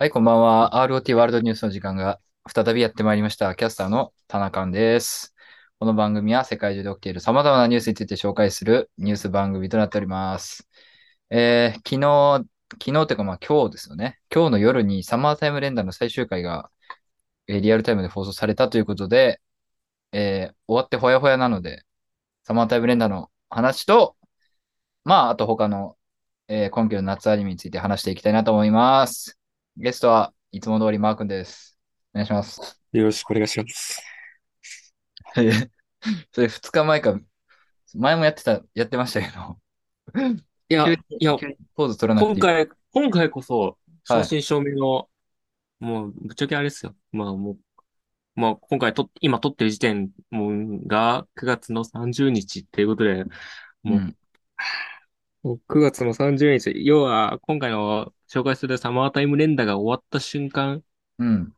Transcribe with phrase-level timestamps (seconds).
[0.00, 0.70] はい、こんばんは。
[0.88, 3.54] ROT ワールドニュースの時間が再びやってまいりました。
[3.54, 5.34] キャスターの田中です。
[5.78, 10.66] この番組は世界中で起きている様々なニュースについて紹介するニュース番組となっております。
[11.28, 12.48] えー、昨日、
[12.82, 14.18] 昨日というかまあ今日ですよね。
[14.34, 16.70] 今日の夜にサマータイム連打の最終回が、
[17.46, 19.42] えー、リアルタイムで放送されたということで、
[20.12, 21.84] えー、終わってほやほやなので、
[22.44, 24.16] サマータイム連打の話と、
[25.04, 25.98] まあ、あと他の、
[26.48, 29.39] えー、今期の夏アニメについて話していきたいなと思います。
[29.76, 31.78] ゲストはいつも通りマー君です。
[32.12, 32.82] お願いします。
[32.92, 34.02] よろしくお願いします。
[36.32, 37.18] それ2日前か、
[37.94, 39.58] 前もやってた、やってましたけど。
[40.68, 41.36] いや、 いや、
[41.74, 45.06] ポーズ取らなくて今回、今回こそ、正真正銘の、は
[45.80, 46.96] い、もう、ぶっちゃけあれですよ。
[47.12, 47.58] まあもう、
[48.34, 50.10] まあ今回と、今撮ってる時点
[50.86, 53.24] が9月の30日っていうことで、
[53.82, 54.16] もう、うん
[55.44, 60.82] 9月の30日、要は今回の紹介するサマータイム連打が終わった瞬間、
[61.18, 61.54] うん。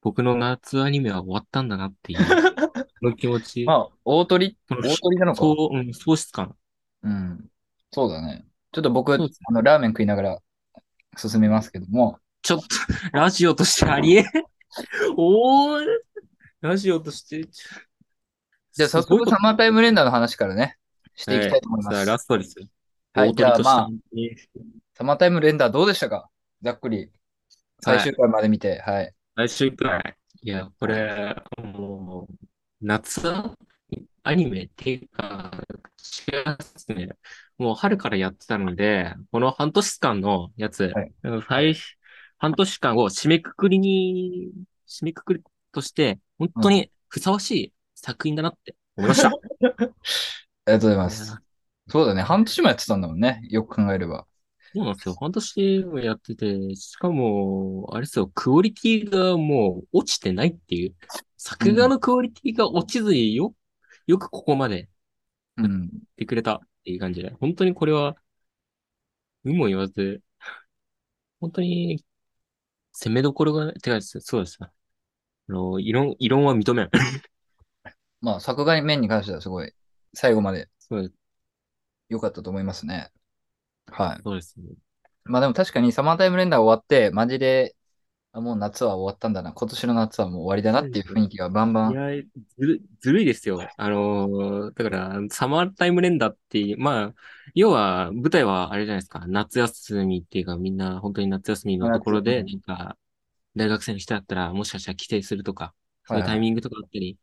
[0.00, 2.18] 僕の夏アニメは終わったんだなっていう、
[3.02, 3.64] の気持ち。
[3.64, 5.38] まあ、大鳥、大鳥なのか。
[5.38, 6.54] そう、うん、喪失感。
[7.02, 7.50] うん。
[7.90, 8.46] そうだね。
[8.70, 10.38] ちょっと僕、あの、ラーメン食いながら
[11.16, 12.20] 進めますけども。
[12.42, 12.66] ちょっと、
[13.12, 14.24] ラジオとしてありえ
[15.16, 15.84] おー、
[16.60, 17.48] ラジオとして。
[18.72, 20.76] じゃあ早速サマータイム連打の話からね、
[21.14, 21.96] していきたいと思います。
[21.96, 22.54] はい、ラストです。
[23.16, 23.88] はい、じゃあまあ、
[24.94, 26.28] サマータイムレンダーどうでしたか？
[26.62, 27.10] ざっくり。
[27.80, 29.14] 最終回まで見て、はい。
[29.34, 30.16] 最終回。
[30.42, 32.34] いや、これ、もう、
[32.82, 33.22] 夏？
[34.22, 35.50] アニメっていうか、
[36.28, 37.08] 違いますね。
[37.56, 41.74] もう春からやってたので、この半年間のやつ、はい、
[42.36, 44.50] 半年間を締めくくりに、
[44.86, 45.42] 締めくくり
[45.72, 49.28] として、本当にふさわしい作品だなって思いました。
[49.30, 49.86] ありが
[50.66, 51.45] とうございます。
[51.88, 52.22] そうだね。
[52.22, 53.40] 半年もやってたんだもんね。
[53.48, 54.26] よく考えれば。
[54.74, 55.14] そうなんですよ。
[55.14, 60.94] 半年もやってて、しかも、あれですよ、クオリティがもう落ちてないっていう。
[61.36, 63.54] 作画のクオリティが落ちずによ、
[64.06, 64.88] よくここまで
[65.56, 65.68] やっ
[66.16, 68.16] てくれたっていう感じで、本当にこれは、
[69.44, 70.22] 有も言わず、
[71.40, 72.04] 本当に、
[72.92, 74.72] 攻めどころが、てか、そうですあ
[75.48, 76.90] の、異論、異論は認めん。
[78.20, 79.72] まあ、作画面に関してはすごい、
[80.12, 81.25] 最後までそうです。
[82.08, 83.10] 良かったと思いますね。
[83.86, 84.20] はい。
[84.24, 84.66] そうですね。
[85.24, 87.74] まあでも確かにサマータイムレンダー終わって、マジで、
[88.32, 89.52] あもう夏は終わったんだな。
[89.52, 91.92] 今年の夏はもう終わりだなっていう雰囲気がバンバン。
[91.92, 92.22] いや、
[92.58, 93.66] ずるずるいですよ。
[93.76, 97.14] あのー、だから、サマータイムレンダーっていう、まあ、
[97.54, 99.24] 要は、舞台はあれじゃないですか。
[99.26, 102.98] 夏休みっていうか、みんな本当に夏休みのところで、なんか、
[103.56, 105.74] 大学生の人だったら、もしかしたら帰省するとか、
[106.04, 107.16] そういうタイミングとかあったり、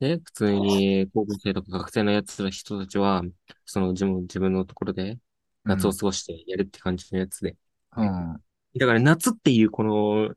[0.00, 3.22] で、普通に高校生とか学生のやつら人たちは、
[3.64, 5.18] その自分自分のところで
[5.64, 7.56] 夏を過ごしてやるって感じのやつで。
[7.96, 8.40] うん。
[8.78, 10.34] だから夏っていうこの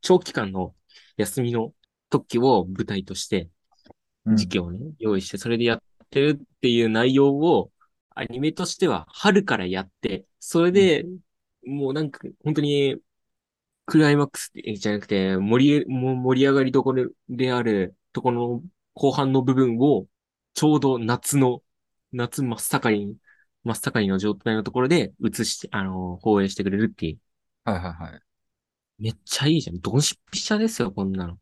[0.00, 0.74] 長期間の
[1.16, 1.72] 休みの
[2.10, 3.48] 時を舞台として、
[4.26, 7.70] 時期をね、用意して、それでやってるっていう内容を、
[8.14, 11.06] アニメとしては春からやって、それで、
[11.66, 12.96] もうなんか、本当に、
[13.86, 18.62] クライマックスじゃなくて、盛り、盛り上がりどころであるところの
[18.94, 20.06] 後半の部分を、
[20.54, 21.62] ちょうど夏の、
[22.12, 23.16] 夏真っ盛りに、
[23.64, 27.18] 真っ盛りの状態のところで映して、あの、放映してくれるっていう。
[27.64, 28.22] はいはいはい。
[28.98, 29.80] めっちゃいいじゃん。
[29.80, 31.38] ドンピシャですよ、こんなの。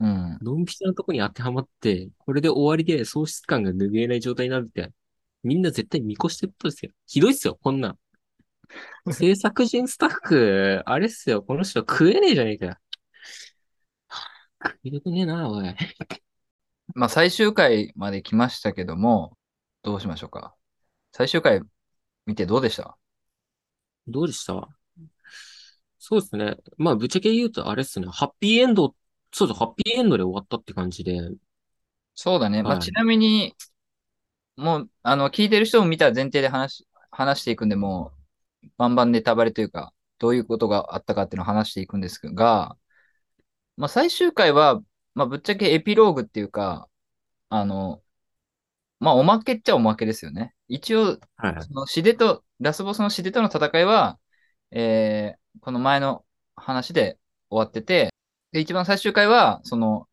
[0.00, 0.38] うん。
[0.42, 4.92] ドンピシャのとこに当てはまって、これで終わりで喪失感が拭えない状態になるって、
[5.42, 6.92] みんな絶対見越してることですよ。
[7.06, 7.98] ひどいっすよ、こんなん。
[9.10, 12.76] 制作人スタッフ、あれっすよ、この人食えねえじゃねえかよ。
[14.60, 15.74] 食いたくねえな、おい。
[16.94, 19.36] まあ最終回まで来ましたけども、
[19.82, 20.54] どうしましょうか？
[21.12, 21.60] 最終回
[22.26, 22.96] 見てどうでした？
[24.06, 24.68] どうでした？
[25.98, 26.56] そうですね。
[26.78, 28.06] まあ、ぶっちゃけ言うとあれですね。
[28.10, 28.94] ハッピーエンド、
[29.32, 31.20] そうそう、ハッピーエンドで終わったって感じで。
[32.14, 32.62] そうだね。
[32.62, 33.54] まあ、ちなみに、
[34.56, 38.12] もう、あの、聞いてる人も見た前提で話、話していくんで、も
[38.64, 42.76] う、バンバンネタバレというか、どういうことがあったかっていうのを話していくんですが、
[43.76, 44.82] まあ、最終回は、
[45.14, 46.88] まあ、ぶっちゃけエピローグっていうか、
[47.48, 48.02] あの、
[48.98, 50.54] まあ、おまけっちゃおまけですよね。
[50.68, 54.18] 一応、はい、そのシデと、ラスボスのシデとの戦いは、
[54.70, 56.24] えー、この前の
[56.56, 57.18] 話で
[57.50, 58.14] 終わってて、
[58.52, 60.08] で、一番最終回は、その、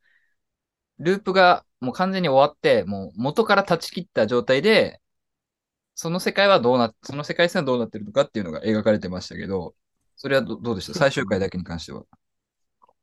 [0.98, 5.00] ループがもう完全に終わって、もう元から断ち切った状態で、
[5.96, 9.76] その世界はどうな、その世界線はどうなってるのかっていうのが描かれてましたけど、
[10.16, 10.94] それはどどうでした？
[10.94, 12.04] 最終回だけに関しては。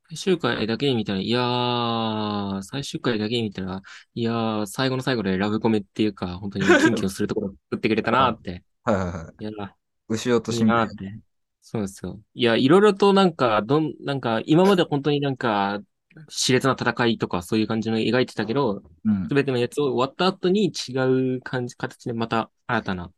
[0.08, 3.82] 最終回だけ見たら、いやー、最終回だけ見たら、
[4.14, 8.62] いやー、最後の最後でラブコメっていうか、本当にキュンキュンするところ作ってくれたなー って。
[8.84, 9.44] はいはいはい。
[9.44, 9.74] いや
[10.08, 10.92] 牛落としみたいな。
[11.60, 12.20] そうですよ。
[12.34, 15.80] いや、いろいろとなんか、どん、なんか、今まで本当になんか、
[16.28, 19.34] 熾烈な戦いとかそういう感じの描いてたけど、うんす。
[19.34, 23.12] べてのやつを終わった後に違う感じ、形でまた新たな、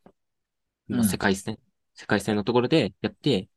[0.88, 1.58] ま世界線、
[1.94, 3.50] 世界線のところでやって、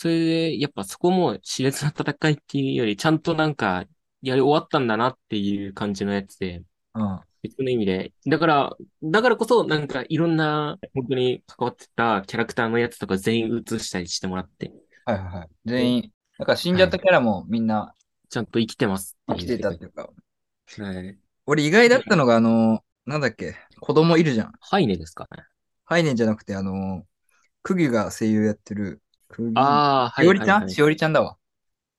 [0.00, 3.84] それで、やっぱそこも熾烈な戦いっていうより、ちゃんとなんか、
[4.22, 6.62] やり終わったんだなっていう感じのやつで、
[6.94, 7.20] うん。
[7.42, 8.12] 別の意味で。
[8.28, 14.72] だから、だからこそ、なんかいろんな、本当に関わってたキャラクターのやつとか全員映したりしてもらって、
[15.04, 15.48] はいはいはい。
[15.66, 17.92] 全員、だから死んじゃったキャラもみんな
[18.28, 20.10] ちゃんと生きてます生きってたっていうか、
[20.78, 21.18] はい。
[21.46, 24.52] 俺意外だったのが、あの、なんだっけ、子供いるじゃん。
[24.60, 25.42] ハイネですかね。
[25.86, 27.04] ハイネンじゃなくて、あの、
[27.64, 29.02] クギが声優やってる。
[29.54, 30.26] ああ、はい。
[30.26, 31.36] しおりちゃん、しおりちゃんだわ。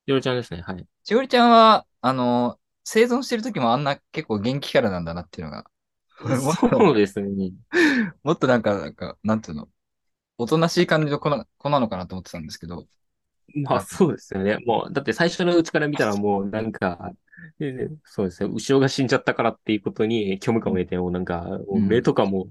[0.08, 0.62] しおりちゃんですね。
[0.62, 0.86] はい。
[1.04, 5.66] しおりちゃんは、あの、生存してる時もあんな結構元気キャラなんだなっていうのが、
[6.60, 7.52] そうですね。
[8.24, 9.70] もっとなんか、なんか、なんていうの、
[10.38, 12.88] おとなしい感じの子な子なのかなと思ってたんですけど、
[13.56, 14.58] まあそうですよね。
[14.66, 17.12] もう、だって最初のうちから見たら もうなんか、
[17.60, 18.50] えそうですね。
[18.50, 22.50] 後ろが死んじゃったからっていうことに虚無感を得て、もうなんか、もう目とかも、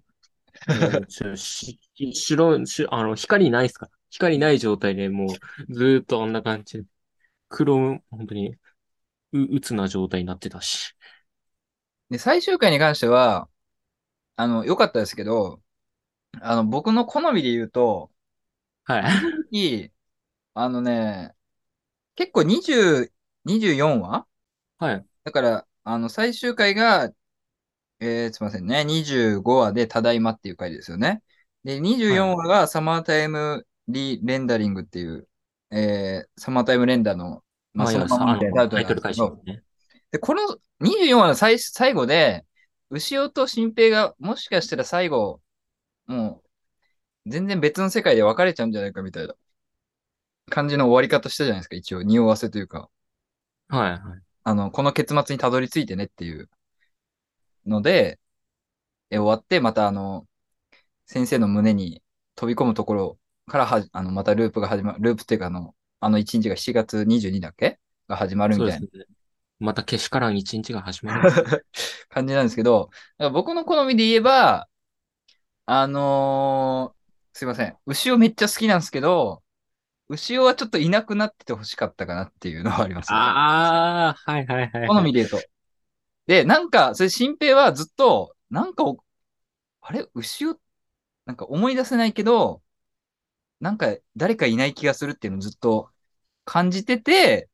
[0.68, 5.26] うんしし白、しあの、光ないですか光ない状態でも
[5.68, 6.84] うずーっとあんな感じで、
[7.48, 8.56] 黒、本当に、
[9.32, 10.94] う、うつな状態になってたし。
[12.10, 13.48] で、最終回に関しては、
[14.36, 15.62] あの、良かったですけど、
[16.40, 18.12] あの、僕の好みで言うと、
[18.84, 19.04] はい。
[19.50, 19.92] いい、
[20.54, 21.34] あのね、
[22.16, 23.12] 結構20、
[23.44, 24.26] 24話？
[24.78, 25.06] はい。
[25.24, 27.12] だから、あの、最終回が、
[28.00, 31.22] えー、すいませんね、25話でただいまっていう回ですよね。
[31.68, 35.28] で、24話がサマータイムリレンダリングっていう、
[35.70, 37.42] えー、サマータイムレンダーの、
[37.74, 38.38] まあ、そまあ、のまま
[38.70, 39.02] タイトル
[39.44, 39.62] ね。
[40.10, 40.40] で、この
[40.80, 42.46] 24話の最最後で、
[42.88, 45.42] 牛尾と新平がもしかしたら最後、
[46.06, 46.42] も
[47.26, 49.34] う、全然別の世界で別れちゃうんじゃないかみたいな
[50.48, 52.02] 感じの終わり方したじゃないですか、一応。
[52.02, 52.88] 匂わせというか、
[53.68, 54.00] はい、はい。
[54.44, 56.48] あの、この結末にたどり着いてねっていう
[57.66, 58.18] ので、
[59.10, 60.26] え終わって、またあの、
[61.08, 62.02] 先生の胸に
[62.36, 63.18] 飛び込むところ
[63.48, 67.80] からはじ、あの、またループが始まる、ループっていうかあの、あの1日が7月22だっけ？
[68.06, 68.86] が始まるみたいな。
[69.58, 71.66] またけしからん一日が始まる。
[72.08, 72.90] 感じなんですけど、
[73.32, 74.68] 僕の好みで言えば、
[75.66, 76.98] あのー
[77.38, 77.76] すいません。
[77.86, 79.42] 牛尾めっちゃ好きなんですけど、
[80.08, 83.18] 牛尾はちょっといなくなっててほしかったかなっていうのはありますね。
[83.18, 85.40] ああ、はいはいはい、好みで言うと。
[86.26, 88.98] で、なんか、それ、新平はずっと、なんかお、
[89.80, 90.06] あれ？
[90.14, 90.58] 牛尾、
[91.28, 92.62] なんか思い出せないけど、
[93.60, 95.90] なんか誰かいない気がするっていうのをずっと
[96.44, 97.50] 感じてて、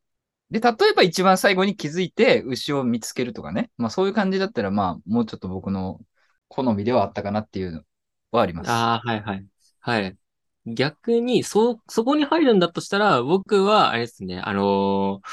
[0.50, 3.70] で、例えば一番最後に気づいて牛を見つけるとかね。
[3.78, 6.00] まあそういう感じだったら、まあもうちょっと僕の
[6.48, 7.84] 好みではあったかなっていうの
[8.32, 8.72] はあります。
[8.72, 9.46] ああ、はいはい。
[9.80, 10.18] はい。
[10.66, 15.28] 逆に、そ、そこに入るんだとしたら、僕は、あれですね、あのー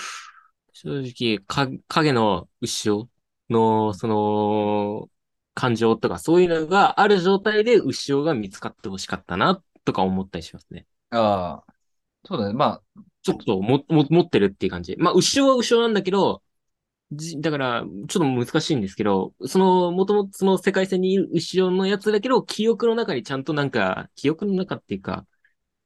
[0.73, 3.09] 正直、か、影の後ろ
[3.49, 5.09] の、その、
[5.53, 10.85] 感情とか、そういうのがある状態で後ろが見つかってほしかったな、とか思ったりしますね。
[11.09, 11.73] ああ、
[12.25, 12.53] そうだね。
[12.53, 14.95] まあ、ちょっとも、も、持ってるっていう感じ。
[14.97, 16.41] まあ、後ろは後ろなんだけど、
[17.11, 25.25] じ、だから、ちょっと難しいんですけど、その、もともとその世界線にいる後ろのやつだけど、記憶の中にちゃんとなんか、記憶の中っていうか、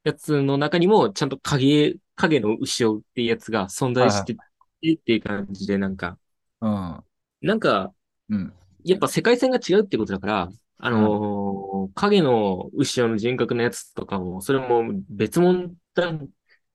[0.04, 6.20] やつの中にも、ちゃんと影、影の後ろっていうやつが存在しててっていう感じで、なんか、
[6.62, 7.04] うん。
[7.42, 7.92] なんか、
[8.30, 8.54] うん。
[8.86, 16.12] やっぱ世界線が違うってことだから、あのー影の後ろの人格のやつとかも、それも別物だ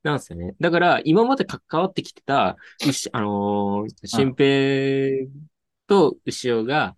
[0.03, 0.55] なんですよね。
[0.61, 2.57] だから、今まで関わってきてた、
[3.13, 5.29] あのー、新平
[5.87, 6.97] と後ろが、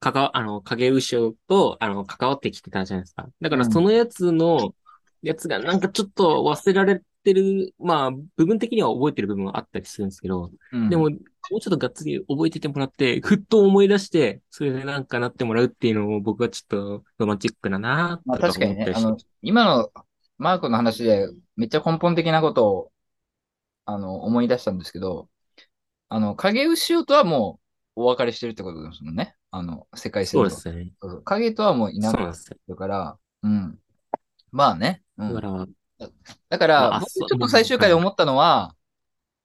[0.00, 3.28] かか、あの、影後ろと、あの、関わってきてたじゃないですか。
[3.40, 4.74] だから、うんそのやつの、
[5.22, 11.10] やつがなんかちょっと忘れられてる、まあ、部分的には覚えてる部分はあったりするんですけど、うん、でも、
[11.50, 18.92] もうちょっとがっつり覚えててもらって、ふっと思い出して、それでなんかなってもらうっていうのを僕はちょっとロマンチックだなまあ確かにね。
[18.94, 19.90] あの、今の
[20.38, 22.92] マークの話でめっちゃ根本的なことを、
[23.84, 25.28] あの、思い出したんですけど、
[26.08, 27.60] あの、影牛尾とはも
[27.96, 29.36] うお別れしてるってことですもんね。
[29.50, 30.50] あの、世界線と。
[30.50, 30.92] そうですね。
[31.24, 32.34] 影とはもういなくなっ。
[32.36, 33.78] てるから、うん。
[34.50, 35.02] まあね。
[35.16, 35.66] うんだから、
[36.48, 38.74] だから、まあ僕ちょっと最終回で思ったのは、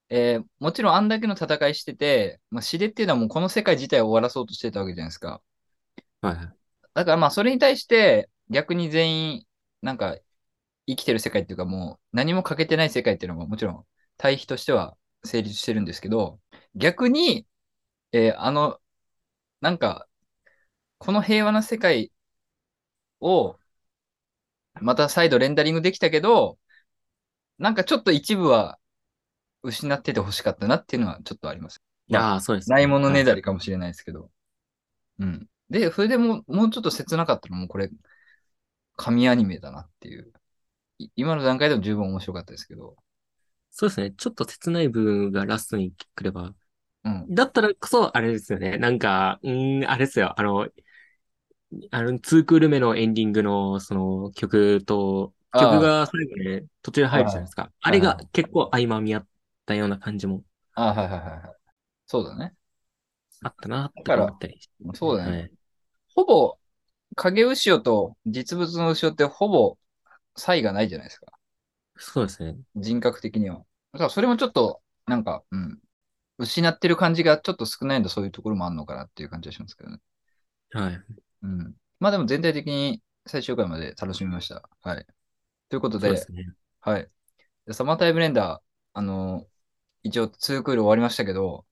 [0.10, 5.42] えーもちろんあんだけの戦いしてて、まあ、死でっていうのはもうこの世界自体を終わらそうとしてたわけじゃないですか。
[6.22, 6.70] はいはい。
[6.94, 9.46] だからまあそれに対して逆に全員
[9.82, 10.18] なんか
[10.88, 13.88] 生きてる世界っていうかもう何も欠けてない世界っていうのももちろん
[14.18, 16.40] 対比としては成立してるんですけど、
[16.76, 17.48] 逆に、
[18.14, 18.80] えーあの、
[19.62, 20.08] なんか
[21.00, 22.12] この平和な世界
[23.22, 23.60] を
[24.82, 26.58] また再度レンダリングできたけど、
[27.60, 28.80] なんかちょっと一部は
[29.64, 31.82] 失ってて欲しかったなっていうのはちょっとあります。
[32.10, 32.76] まあああ、そうですね。
[32.76, 33.38] ないものねだり。
[33.38, 34.30] りかもしれないですけど。
[35.20, 35.48] うん。
[35.70, 37.90] で、それでもう、もうちょっと切なかったらもうこれ、
[38.96, 40.32] 神アニメだなっていう。
[40.98, 42.96] い今の段階でも十分面白かったですけど。
[43.72, 44.12] そうですね。
[44.12, 46.54] ちょっと切ない部分がラストに来れば。
[47.06, 47.34] うん。
[47.34, 48.78] だったらこそ、あれですよね。
[48.78, 50.34] なんか、うーん、あれですよ。
[50.40, 50.68] あの、
[51.92, 57.72] あの、2クール目のエンディングの、その曲と、曲が最後ね、途中で入るじゃないですか。
[57.82, 59.28] あれが結構合間見合っ
[59.70, 60.42] たような感じも
[60.74, 61.42] あはいはいはいはい。
[62.08, 62.54] そうだね。
[63.44, 64.60] あったなって思ったり。
[64.96, 65.32] そうだね。
[65.32, 65.52] はい。
[66.16, 66.58] ほぼ、
[67.16, 69.78] 影牛尾と実物の牛尾ってほぼ
[70.36, 71.28] 差異がないじゃないですか。
[71.98, 72.58] そうですね。
[72.76, 73.58] 人格的には。
[73.94, 75.80] だからそれもちょっと、なんか、うん。
[76.40, 80.00] 失ってる感じがちょっと少ないのでそういうところもあるのかなっていう感じがしますけどね。
[80.72, 81.02] はい。
[81.44, 81.76] うん。
[82.00, 84.70] まあでも全体的に最終回まで楽しみました。
[84.82, 85.06] はい。
[85.68, 86.54] ということで、そうですね。
[86.80, 87.10] はい。
[87.68, 89.46] でサマータイムレンダー、あの
[90.04, 91.66] 一応2クール終わりましたけど、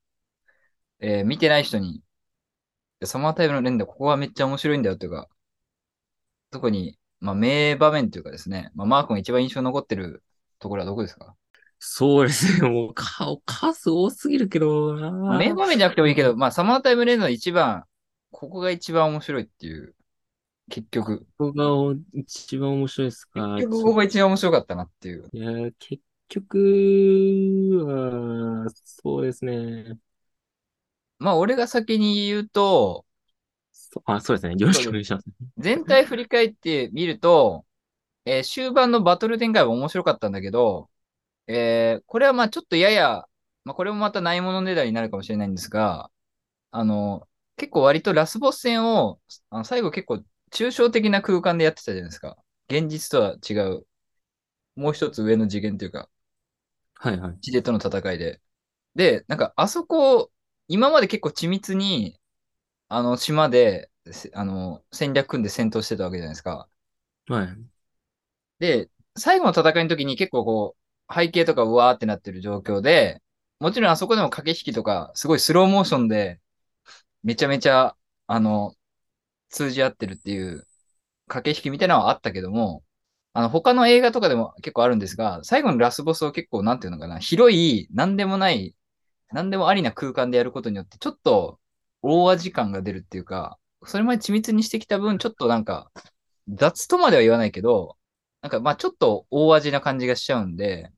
[1.00, 2.02] えー見てない人に、
[3.04, 5.30] サマータイムレンダー、ここはめっちゃ面白いんだよというか、
[6.52, 10.24] 特に、まあ、名場面というかですね、まあ、マー君が一番印象に残ってる
[10.60, 11.36] ところはどこですか？
[11.80, 12.68] そうですね。
[12.70, 17.84] もう、か、数多すぎるけどなまあ名場面じゃなくてもいいけど、まあ、サマータイムレンダーの一番、
[18.32, 19.96] ここが一番面白いっていう、
[20.70, 21.28] 結局。
[21.38, 25.30] ここが一番面白いですか結局ここが一番面白かったなっていう。
[25.32, 26.58] いや、結局
[27.76, 30.00] は、そうですね。
[31.20, 33.06] まあ、俺が先に言うと、
[33.72, 34.56] そあ、そうですね。
[34.58, 35.26] よろしくお願いします。
[35.58, 37.66] 全体振り返ってみると、
[38.26, 40.90] えー終盤のバトル展開は面白かったんだけど、
[41.48, 43.26] えーこれはまあちょっとやや、
[43.66, 46.12] まあこれもまたないものねだりになるかもしれないんですが、
[46.72, 49.22] あの、結構割とラスボス戦を、
[49.52, 52.38] あの最後結構抽象的な空間でやってたじゃないですか。
[52.70, 53.88] 現実とは違う、
[54.76, 56.10] もう一つ上の次元というか、
[57.00, 57.40] はいはい。
[57.42, 58.42] 地でとの戦いで。
[58.96, 60.32] で、なんかあそこ、
[60.68, 62.20] 今まで結構緻密に、
[62.90, 66.70] あの島で、せあの、戦略組んで戦闘してたわけじゃないですか。
[67.28, 67.68] はい。
[68.60, 70.78] で、最後の戦いの時に結構こ
[71.10, 73.22] う、背景とかうわーってなってる状況で、
[73.60, 76.42] もちろんあそこでも駆け引きとか、すごいスローモーションで、
[77.24, 78.76] めちゃめちゃ、あの、
[79.50, 80.68] 通じ合ってるっていう
[81.28, 82.84] 駆け引きみたいなのはあったけども、
[83.38, 88.76] あの、他の映画とかでも結構あるんですが、最後のラスボスを結構、なんていうのかな、広い、なんでもない、
[89.32, 91.60] なんでもありな空間でやることによって、ちょっと
[92.02, 95.92] 大味感が出るっていうか、それまで緻密にしてきた分、ちょっとなんか、
[96.50, 97.98] 雑とまでは言わないけど、
[98.42, 100.92] なんかまあちょっと大味な感じがしちゃうんで、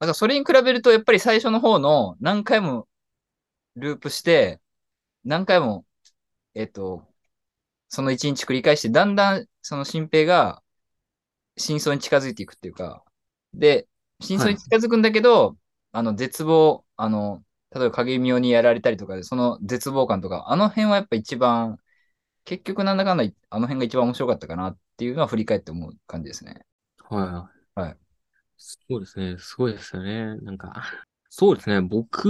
[0.00, 2.88] なんかそれに比べると、やっぱり最初の方の何回も
[3.76, 4.60] ループして、
[5.24, 5.86] 何回も、
[6.54, 7.06] えっと、
[7.88, 10.62] その一日繰り返して、だんだんその新平が
[11.56, 13.04] 真相に近づいていくっていうか、
[13.54, 13.88] で、
[14.20, 15.56] 真相に近づくんだけど、
[15.92, 21.78] あの、絶望、あの、例えば影見にやられたりとかで、その絶望感とか、あの辺はやっぱ一番、
[22.44, 26.64] 結局なんだかんだ、あの辺が一番面白かったかなっていうのは振り返って思う感じですね。
[27.08, 27.80] はい。
[27.80, 27.96] はい。
[28.56, 29.36] そうですね。
[29.38, 30.36] すごいですよね。
[30.42, 30.72] なんか、
[31.28, 31.80] そうですね。
[31.80, 32.28] 僕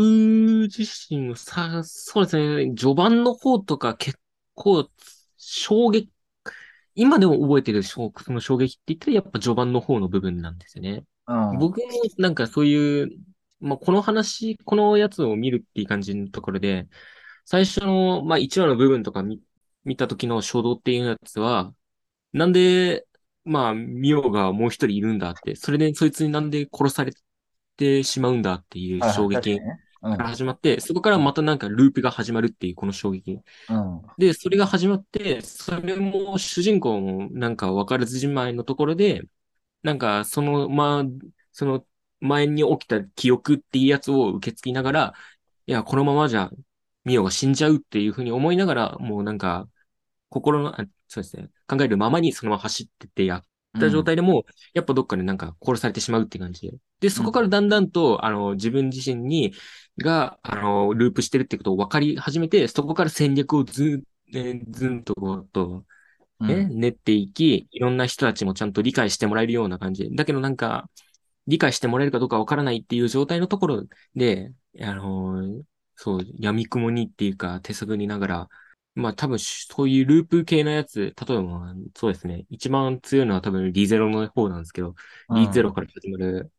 [0.68, 2.75] 自身もさ、そうですね。
[2.75, 4.18] 序盤の方とか結
[4.54, 4.90] 構
[5.37, 6.11] 衝撃、
[6.97, 11.05] 今でも覚えてる衝その衝撃って言ったらやっぱ序盤の方の部分なんですよね。
[11.29, 11.59] うん。
[11.59, 11.85] 僕も
[12.19, 13.11] なんかそういう、
[13.61, 16.88] まあ、この話、このやつを見るっていう感じのところで、
[17.45, 19.41] 最初の、まあ、1話の部分とか見、
[19.85, 21.73] 見た時の衝動っていうやつは、
[22.33, 23.07] なんで、
[23.45, 27.12] まあ、ミオがもう一人いるんだって、それでそいつになんで殺され
[27.76, 29.86] てしまうんだっていう衝撃確
[30.16, 33.40] から始まって、そこからまたなんかループが始まるっていうこの衝撃。
[33.68, 34.02] うん。
[34.18, 39.22] で、それが始まって、それも主人公もなんか分からずじまいのところで、
[39.82, 41.04] なんかその、まあ、
[41.52, 41.86] その
[42.20, 45.14] 前に起きた記憶っていうやつを受け継ぎながら、
[45.66, 46.50] いや、このままじゃ
[47.04, 49.68] ミオが死んじゃうっていうふうに思いながら、もうなんか、
[50.28, 53.44] 心の、あそうですね、考えるままにそのまま走ってってやっ
[53.76, 56.78] た状態でも、やっぱどっかでなんか殺されてしまうって感じで。
[57.00, 59.54] で、そこからだんだんと、あの、自分自身に、
[59.99, 64.02] が、あの、ループしてるってことを分かり始めて、そこから戦略をず、
[64.35, 65.85] えーずんとこうと、
[66.40, 66.49] うん。
[66.49, 70.09] ね、練っていき、いろんな人たちもちゃんと理解してもらえるような感じ。
[70.14, 70.90] だけどなんか、
[71.47, 75.62] 理解してもらえるかどうかわからないっていう状態のところで、あのー
[75.97, 78.49] そう、闇雲にっていうか手探りながら、
[78.97, 84.95] まあ多分そういうループ系のやつ、例えばそうですね、一番強いのは多分リゼロの方なんですけど、
[85.29, 86.50] うんリゼロから始まる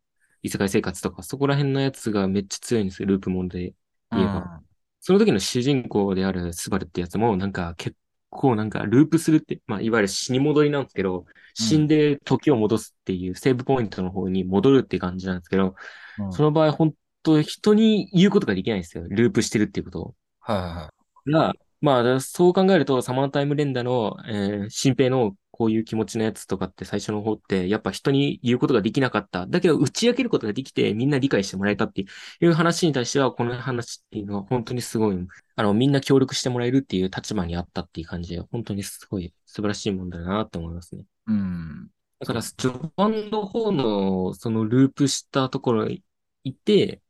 [0.44, 3.74] 異世界生活とか、そこら辺のやつがめっちゃ強いんですよ、ループもんで
[4.12, 4.62] 言えば。
[5.00, 7.96] その時の主人公であるスバルってやつも、なんか結
[8.30, 11.26] 構なんかループするって、まあいわゆる死に戻りなんですけど、
[11.56, 15.76] 死んで時を戻すっていうセーブポイントの方に戻るって感じなんですけど、
[16.20, 19.06] うんその場合本当人に言うことができないんですよ。
[19.10, 20.16] ループしてるっていうことを。
[20.40, 20.94] はいはいは
[21.26, 21.32] い。
[21.32, 29.48] が、まあ、だそう考えると、サマータイム連打の、えー、新平のこういう気持ちのやつとかって最初の方って、やっぱ人に言うことができなかった。
[29.48, 35.18] だけど、打ち明けることができて、みんな理解してもらえたっていう話に対しては、この話っていうのは本当にすごい、
[35.56, 41.06] あの、みんな協力してもらえるっていう立場にあったっていう感じで、本当にすごい素晴らしいもんだなって思いますね。
[41.26, 41.90] うん。
[42.20, 46.04] だから、序盤の方の、そのループしたところに
[46.44, 47.02] いて、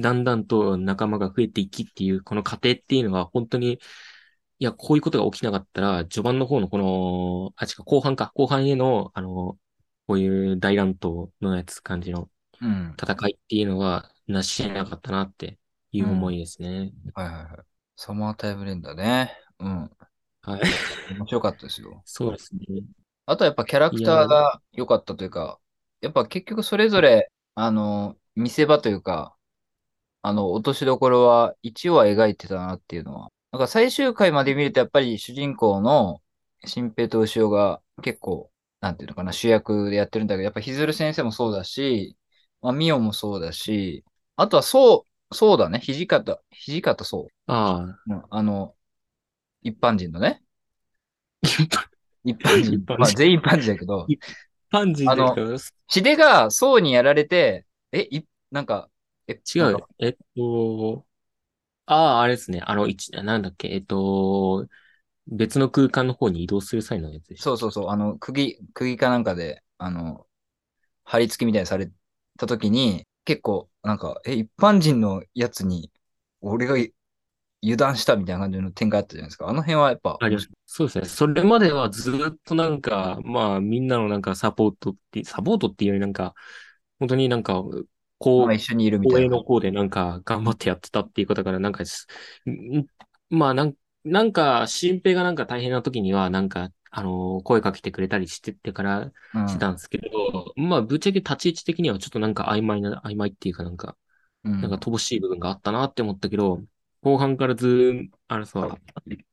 [0.00, 3.80] だんだんと仲間が増えていきっていう、この過程っていうのは本当に、
[4.58, 9.58] いや、こういうことが起きなかったら、序盤の方のこの、あ、違う、後半か、後半への、あの、
[10.06, 12.94] こういう大乱闘のやつ感じのうん。
[12.98, 15.58] 戦いっていうのは、なし得なかったなって
[15.92, 16.92] いう思いですね。
[17.14, 17.46] はいはいはい。
[17.96, 19.36] サマータイム連打ね。
[19.58, 19.90] うん。
[20.42, 20.60] はい。
[21.14, 22.02] 面白かったですよ。
[22.06, 22.82] そうですね。
[23.26, 25.58] あとはやっぱキャラクターが良かったというか、
[26.00, 29.34] やっぱ結局それぞれ、あの、見せ場というか、
[30.26, 33.30] あの、落としどころは一応は描いてたなっていうのは。
[33.52, 36.20] なんか最終回まで見るとやっぱり主人公の
[36.64, 42.16] 新平と牛尾が結構、なんていうのかな、主役でやってるんだけど、やっぱひずる先生もそうだし、
[42.60, 44.04] まあ、ミオもそうだし、
[44.34, 47.82] あとはそう、そうだね、土方、土方そああ。
[47.84, 48.12] う。
[48.12, 48.74] うんあの、
[49.62, 50.42] 一般人のね。
[51.42, 51.68] 一
[52.24, 52.74] 一般人。
[52.74, 54.08] 一般人まあ全員一般人だけど、
[54.72, 55.56] 般人あので
[55.86, 58.90] 血でが層にやられて、え、い、なんか、
[59.28, 59.88] え、違うよ。
[59.98, 61.06] えっと、
[61.86, 62.60] ああ、あれですね。
[62.64, 64.68] あの、一、なんだっけ、えっと、
[65.28, 67.44] 別の空間の方に移動する際のやつでしょ。
[67.44, 70.26] そうそうそう、あの、釘、釘かなんかで、あの、
[71.04, 71.90] 貼り付けみたいにされ
[72.38, 75.92] た時に、結構、なんか、え、一般人のやつに、
[76.40, 76.94] 俺がい
[77.62, 79.48] 油断したみたいな感じの展開あったじゃないですか。
[79.48, 80.50] あの辺はやっぱ、あります。
[80.66, 81.04] そうですね。
[81.06, 86.34] それまではずっとなんか、まあ、みんなのなんかサポートって、サポートっていうよりなんか、
[86.98, 87.62] 本当になんか、
[88.18, 89.20] こうまあ、一緒にいるみたいな。
[89.20, 89.44] 公営の。
[89.44, 91.84] 方でなんか頑張ってやってたっていうことから、なんか
[93.30, 99.46] まあなん、なんか、新平がなんか大変な時には、なんか、あのー声かけてくれたりしてってからうん。
[99.46, 103.96] してたんですけど、まあ、ぶっちゃけ立ち位置的にはちょっとなんか曖昧な、曖昧っていうかなんか、
[104.44, 104.62] うん。
[104.62, 106.64] なんか乏しい部分があったなって思ったけど、
[107.02, 108.60] 後半からずあのさ、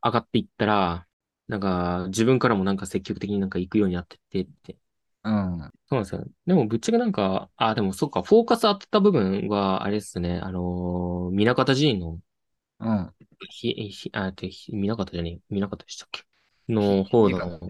[0.04, 1.08] 上がっていったら、
[1.48, 4.78] なんか、自分からもなんか積極的になんか行くようになってってって、
[5.24, 5.60] うん。
[5.88, 6.26] そうなんですよ。
[6.46, 12.20] でも、ぶっちゃけなんか、あ、でもそっか、フォーカス当てた部分は、あれですね、あのー、南方寺院の、
[12.80, 13.14] うん。
[13.50, 16.24] ひ、ひ、あ、て、ひ南方じゃねえ、南方でしたっけ？
[16.68, 17.68] の方の、あ、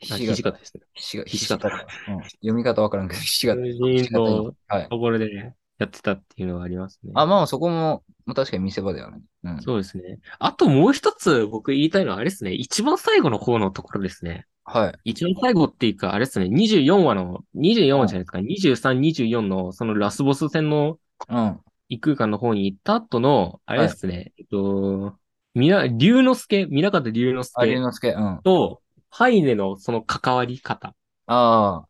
[0.00, 0.82] ひ土方ですね。
[0.94, 2.22] ひしが、ひし形うん。
[2.22, 4.88] 読み方わからんけど、ひしが、寺ひし形院のはい。
[4.88, 5.32] ところで
[5.78, 7.12] やってたっていうのはありますね。
[7.14, 9.20] あ、まあそこも、まあ確かに見せ場だよね。
[9.44, 9.60] うん。
[9.60, 10.20] そうですね。
[10.38, 12.52] あともう一つ僕言いたいのはあれですね。
[12.52, 14.46] 一番最後の方のところですね。
[14.64, 15.10] はい。
[15.10, 16.48] 一番最後っていうか、あれですね。
[16.48, 18.40] 24話の、24話じゃないですか。
[18.40, 20.98] 23、24のそのラスボス戦の
[21.28, 21.60] うん。
[21.88, 24.32] 異空間の方に行った後の、あれですね。
[24.38, 25.18] えっと、
[25.54, 28.34] みな、龍之介、皆方龍之あ、龍介之介、うん。
[28.36, 30.94] あと、ハイネのその関わり方。
[31.26, 31.84] あ、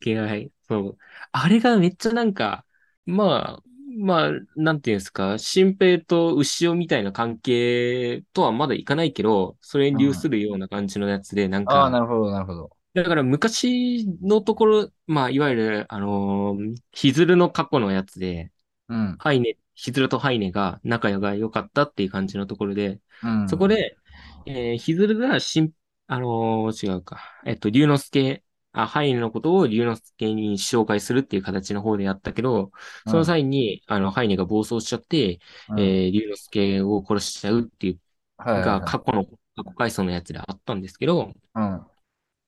[0.00, 0.50] 気配。
[0.68, 0.98] そう。
[1.32, 2.64] あれがめっちゃなんか、
[3.06, 3.62] まあ、
[3.98, 12.76] まあ、なんていうんですか、新平と牛尾みたいな関係とはまだいかないけど、それに流するような感じのやつで、なんああ、か、なるほど、なるほど。
[12.94, 18.52] だから昔のところ、まあ、いわゆる、あのー、ひずるの過去のやつで、
[18.88, 19.20] うん。
[19.20, 23.46] ハイネ、ひずるとハイネが仲が良かったっていう感じのところで、うん。
[23.46, 23.98] そこ、で、
[24.46, 25.72] えー、ひずるがしん、
[26.08, 27.20] あのー違うか。
[27.46, 28.44] えっと、龍之介、
[28.76, 32.70] あ、ハイネのことを龍之介に紹介するっていう形の方でやったけど、
[33.06, 38.00] その際に、あの、ハイネが暴走しちゃって、うん、えー、龍之介を殺しちゃうっていう、
[38.38, 41.86] がはい過去の、過去回想のやつであったんですけど、うん。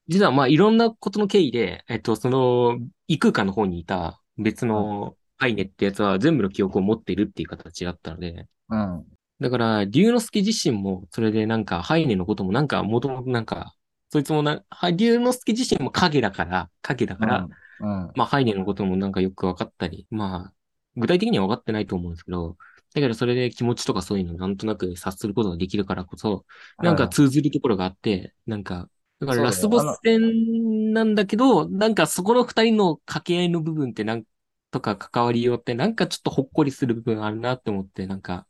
[0.08, 9.06] 実はまあいろんなことの経緯で、えっと、その、異空間の方にいた別のハイネってやつは全部の記憶を持っているっていう形だったので、うん。
[9.40, 13.74] だから、龍之介自身も、それでなんか、ハイネのこともなんか、もともとなんか、
[14.10, 17.48] そいつもな、は龍之介自身も影だから、影だから、
[17.80, 18.04] うん。
[18.04, 18.12] うん。
[18.14, 20.54] まあ、ハイネのこともなんかよく分かったり、まあ、
[20.96, 22.56] 具体的には分かってないと思うんですけど、
[22.94, 26.46] だけどそれで気持ちとかそういうのなんとなく察することができるからこそ、
[26.80, 28.90] なんか通ずるところがあって、なんか、
[29.20, 34.24] だからラスボス戦なんだけど、なんかそこの二人の掛け合いの部分ってなん
[34.70, 38.46] とか関わりようってなんかちょっとほっこりする部分あるなって思って、なんか、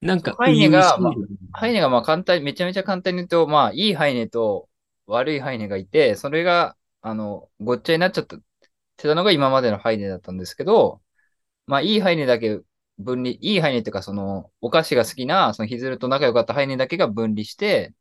[0.00, 4.67] なんか、ハイネが初々しいハイネがまあ簡単に、めちゃめちゃ簡単に言うと、まあいいハイネと
[5.08, 8.40] 悪いハイネがいて、それが、あの、ごっちゃになっちゃったっ
[8.96, 11.02] てたのが今までのハイネだったんですけど、
[11.66, 12.60] まあいいハイネだけ
[12.98, 17.94] 分離、いいハイネっていうかその、お菓子が好きな、そのヒズルと仲良かったハイネだけが分離して、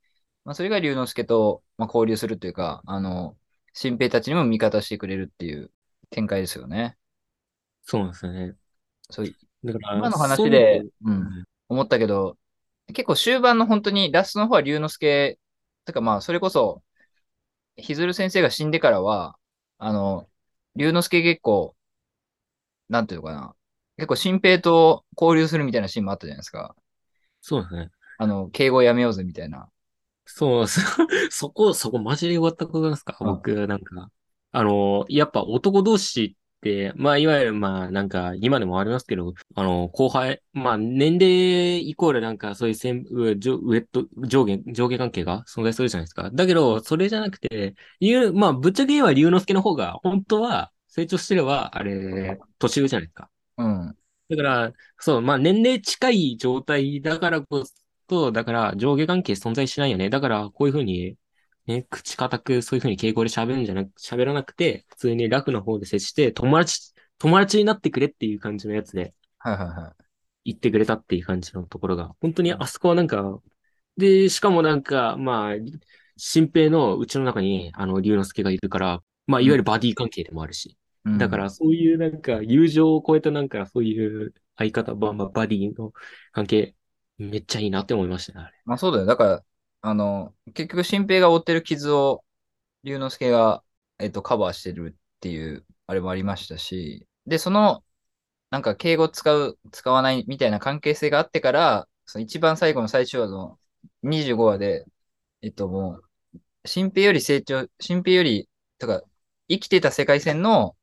[0.45, 3.37] まあ、それが龍之介と、まあ、交流するというか、あの、
[3.73, 5.71] 新平たちにも味方してくれるっていう
[6.09, 6.97] 展開ですよね。
[7.83, 8.55] そうなんですよね。
[9.09, 12.37] そう、だから、今の話で、ううんん、思ったけど、
[12.87, 15.39] 結構終盤の本当にラストの方は龍之介、
[15.85, 16.83] とかまあ、それこそ、
[17.77, 19.37] ひずる先生が死んでからは、
[19.77, 20.29] あの、
[20.75, 21.75] 龍之介結構、
[22.89, 23.55] なんていうのかな。
[23.97, 26.75] 結構新平と交流するみたいなシーンもあったじゃないですか。
[27.41, 27.89] そうですね。
[28.17, 29.69] あの、敬語やめようぜみたいな。
[30.25, 30.81] そう、そ
[31.31, 33.17] そこ、そこマジで良かったことなんですか？
[33.21, 34.11] うん僕、なんか、
[34.51, 36.35] あの、やっぱ男同士
[36.95, 43.35] まあ、いわゆる、まあ、なんか、今でもありますけど、あの、後輩、まあ、年齢イコールなんか、そういう先、上、
[43.81, 46.29] と、上下、上下関係が存在するじゃないですか。
[46.31, 47.75] だけど、それじゃなくて、
[48.33, 53.29] まあ、ぶっちゃけ言えば龍之介の方が、本当は、成長してれば、あれ、年上じゃないですか。
[53.57, 53.97] うん。
[54.29, 57.63] だから、そう、まあ年齢近い状態だからこ
[58.09, 60.09] そ、だから上下関係存在しないよね。
[60.09, 61.15] だからこういうふうに、
[61.67, 70.03] ね、口固くそういうふうに敬語で喋るんじゃなく、喋らなくて、普通に楽の方で接して、友達、友達になってくれっていう感じのやつではいはいはい。
[70.45, 73.39] 言ってくれたっていう感じのところが、本当にあそこはなんか、
[73.97, 75.53] で、しかもなんか、まあ、
[76.15, 85.93] 新平のうちの中に、あの、龍之介がいるから、まあ、いわゆるバディ関係でもあるし、うんだから、そういうなんか、友情を超えたなんか、そういう相方、まあまあ、バディの
[86.31, 86.75] 関係、
[87.17, 88.57] めっちゃいいなって思いましたね、あれ。
[88.65, 89.05] まあそうだよ。
[89.05, 89.43] だから、
[89.89, 92.25] あの、結局、新平が負ってる傷を、
[92.83, 93.63] 龍之介が、
[93.99, 97.85] えっと、カバーしてるっていう、あれもありましたし、で、その、
[98.51, 103.59] なんか、敬語使う、使わないみたいな関係性があってから、その一番最後の最終話の
[104.03, 104.85] 25話で、
[105.43, 106.03] えっと、もう、
[106.67, 109.03] 新平より成長、新平より、とか、
[109.49, 110.77] 生きてた世界線の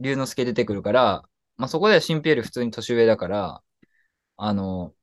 [0.00, 1.24] 龍之介出てくるから、
[1.58, 3.62] まあそこでは新平より普通に年上だから、
[4.38, 4.94] あの、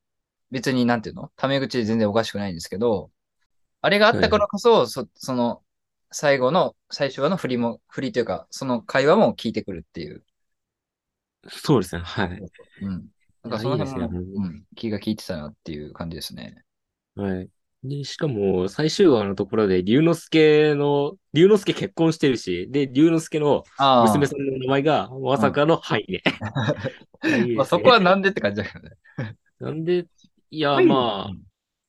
[0.52, 3.12] 別になんていうのタメ口で全然おかしくないんですけど、
[3.84, 5.62] あれがあったからこそ、そその、
[6.10, 10.24] 最後の、最初話の振りも、振りというか、その会話も聞いてくるっていう。
[11.50, 12.41] そうですね、はい。
[12.82, 13.06] うん。
[13.43, 16.63] なんかその辺も、いいですよねうん、気が利いてたなっていう感じですね。
[17.17, 17.50] はい。
[17.84, 23.65] で、しかも、最終話のところで、龍之介の、龍之介結婚してるし、で、龍之介の。
[23.78, 26.24] 娘さんの名前が、まさかのハイネ。
[27.58, 29.36] まあそこはなんでって感じだけどね。
[29.60, 30.06] なんで、
[30.52, 31.32] いや、はいまあ、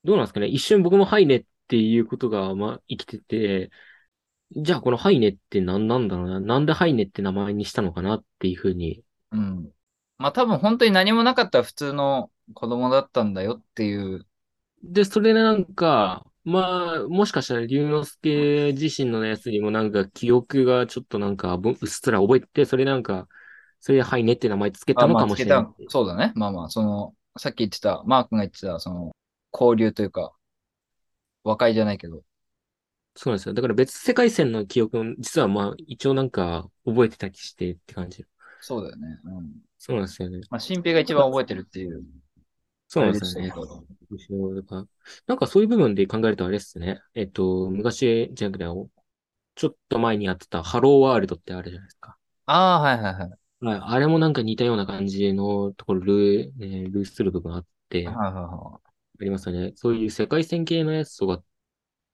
[0.02, 0.48] どうなんですかね。
[0.48, 3.70] 一瞬僕もハイネっていうことが、まあ、生きてて、
[4.56, 6.40] じゃあこのハイネって何なんだろうな。
[6.40, 9.02] なんでハイネって名前にしたのかなっていうふうに。
[9.32, 9.70] うん。
[10.18, 14.26] まあ多分本当に何もなかったら普通の子供だったんだよっていう。
[14.82, 23.26] で、それでなんか、まあ、もしかしたら龍之介自身のやつにもなんか記憶がちょっとなんか、ぼうっすら覚えてて、それなんか、
[23.80, 26.32] それでハイネって名前つけたのかもしれないあまあそうだね。
[26.36, 29.12] まあまあ、その、さっき言ってた、マー君が言ってた、その、
[29.54, 30.33] 交流というか、
[31.44, 32.24] 和解じゃないけど。
[33.16, 33.54] そうなんですよ。
[33.54, 38.26] だから別世界線の記憶も、実はまあ、一応なんか覚えてたりしてって感じ。
[38.60, 39.20] そうだよね。
[39.24, 39.52] うん。
[39.78, 40.40] そうなんですよね。
[40.50, 42.02] まあ、新平が一番覚えてるっていう。
[42.88, 43.52] そうなんですよね。
[45.26, 47.00] なんかそういう部分で考えるとあれですね。
[47.14, 48.64] えっと、昔じゃなくて、
[49.56, 52.16] ちょっと前にやってたハローワールドってあるじゃないですか。
[52.46, 53.38] ああ、はいはいはい。
[53.60, 53.80] はい。
[53.82, 58.80] あれもなんか似たような感じのところ、ルー、えールースする部分あって、あはいはいは
[59.22, 59.72] りますよね。
[59.76, 61.42] そういう世界線系のやつとか、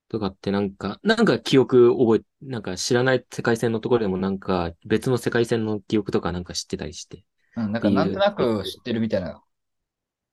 [0.09, 7.19] とかってなんか、なんか記憶覚え、なんか知らない世界線のところでもなんか別の世界線の記憶とかなんか知ってたりして。
[7.19, 7.25] い。
[7.57, 9.43] うん、なんかなんとなく知ってるみたいな。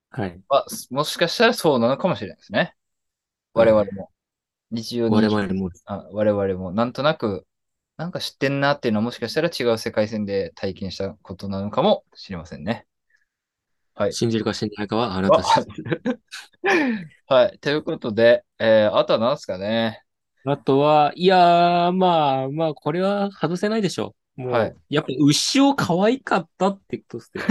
[0.10, 0.42] はい。
[0.50, 2.76] あ、もしかしたらそうなのかもしれないですね。
[3.54, 4.10] 我々も。
[4.72, 7.46] 日常に我々も、あ我々もなんとなく、
[7.96, 12.86] なんか知ってんなっていうのはもしかしたら違う世界線で体験したことなのかもしれませんね。
[13.98, 14.14] はい。
[14.14, 16.20] 信じるか信じないかはあなた次第
[17.28, 17.60] はい。
[17.60, 20.04] ということで、えー、あとは何ですかね？
[20.46, 24.42] あとは、いやー、まあまあ、これは外せないでしょう。
[24.42, 27.44] もう、はいやっぱ牛尾可愛かったってことですよ。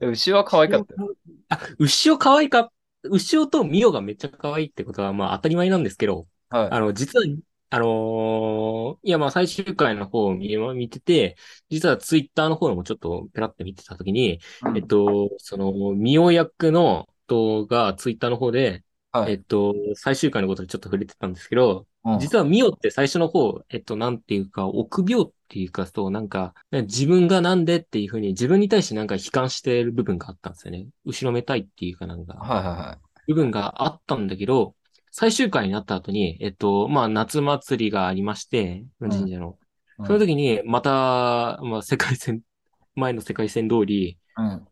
[0.00, 1.14] 牛は可愛かったよ。
[1.48, 2.70] あ、牛尾可愛かった。
[3.10, 6.68] 牛尾とミオがめっちゃ可愛いってことは、まあ当たり前なんですけど、はい。
[6.70, 7.26] あの、実は、
[7.74, 11.36] あのーいや、まあ最終回の方を見見てて、
[11.68, 19.32] 実はツイッターの方もちょっとペラって見てたときに、うんえっと、その、ミオ役の人がツイッターの方で、はい。
[19.32, 30.86] えっと、最終回のことでちょっと触れてたんですけど、うん実はミオって最初の方、えっと、なんていうか、臆病っていうか、そう、なんか、自分がなんでっていうふうに自分に対してなんか悲観してる部分があったんですよね。
[31.06, 33.14] 後ろめたいっていうかなんか、はいはいはい。
[33.28, 34.74] 部分があったんだけど、
[35.16, 39.50] 最終回になった後に、えっと、まあ、夏祭りがありまして、ん神社の。
[39.50, 42.42] うんその時に、また、まあ、世界線、
[42.96, 44.66] 前の世界線通り、うん。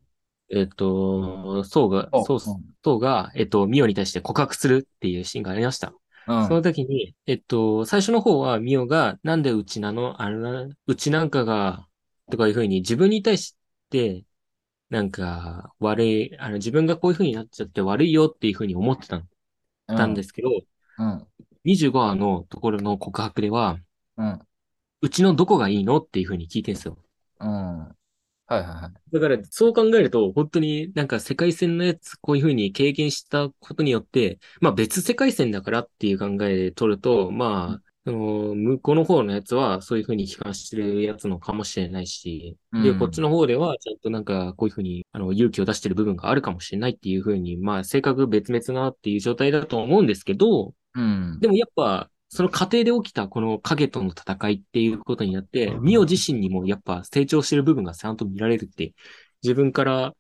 [0.50, 2.58] えっと、そうが、おそう、そ
[2.94, 5.94] うが、えっと、ミオに対して告白するっていうシーンがありました。
[6.26, 6.48] うん。
[6.48, 10.20] その時に、えっと、最初の方はミオが、なんでうちなの？
[10.20, 11.86] あれな、うちなんかが、
[12.32, 13.56] とかいうふうに自分に対し
[13.90, 14.24] て、
[14.90, 19.28] なんか、悪い、あの、自分がこういうふうになっちゃって悪いよっていうふうに思ってたうん。
[19.96, 20.50] たんですけど、
[20.98, 21.26] うん。
[21.64, 23.78] 25話のところの告白では、
[24.16, 24.40] うん。
[25.00, 26.96] うちのどこがいいのっていうふうに聞いてんですよ。
[27.40, 27.48] うん。
[27.48, 29.12] はいはいはい。
[29.12, 51.38] だから、そう考えると、本当になんか世界線のやつ、こういうふうに経験したことによって、まあ別世界線だからっていう考えで取ると、まあ、その向こうの方のやつはそういうふうに批判してるやつのかもしれないし、で、うんこっちの方ではちゃんとなんかこういうふうにあの勇気を出してる部分があるかもしれないっていうふうに、まあ性格別々なっていう状態だと思うんですけど、うん。
[51.40, 58.94] でもやっぱ、その過程で起きたこの影との戦いっていうことになって、ミオ自身にもやっぱ成長してる部分がちゃんと見られるって、
[59.42, 60.14] 自分から、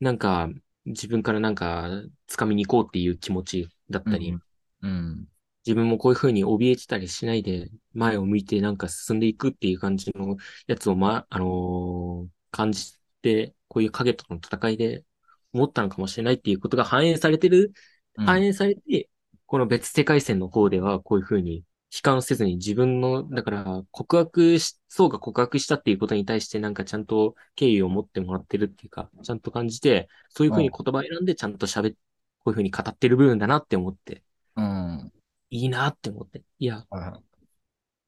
[0.00, 0.48] なんか、
[0.84, 1.90] 自分からなんか、
[2.30, 4.40] 掴みに行こうっていう気持ちだったり、うん
[4.82, 5.28] うん。
[5.66, 15.04] 自分もこういう風に怯えてたりしないで、前を向いてなんか進んでいくっていう感じのやつを、ま、あのー感じて、こういう影との戦いで
[15.52, 17.72] 思ったのかもしれないっていうことが反映されてる
[18.14, 19.08] 反映されて、
[19.46, 21.58] この別世界線の方ではこういうふうに
[21.92, 31.96] 悲観せずに自分の、だから告白し、そうが告白したっていうことに対してなんかちゃんと敬意を持ってもらってるっていうか、ちゃんと感じて、そういうふうに言葉選んでちゃんと喋っ、
[32.40, 34.22] こういうふうに語ってる部分だなって思って、
[34.56, 35.12] うん。
[35.50, 36.42] いいなって思って。
[36.58, 37.26] いや、はい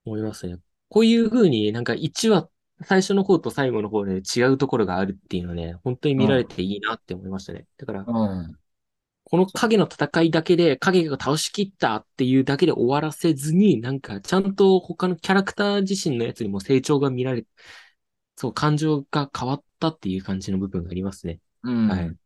[0.04, 0.58] 思いますね。
[0.88, 2.48] こういうふうになんか1話、
[2.82, 7.66] 最初の方と最後の方で違うところがあるっていうのね、本当に見られていいなって思いましたね。
[7.76, 8.58] だから、うん。
[9.24, 17.44] この影の戦いだけで、影が倒しきったっていうだけで終わらせずに、なんかちゃんと他のキャラクター自身のやつにも成長が見られ、
[18.36, 21.40] そう、感情が変わったっていう感じの部分がありますね。
[21.62, 21.88] うん。
[21.88, 22.16] はい。